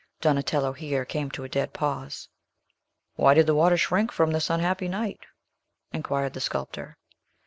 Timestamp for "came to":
1.05-1.43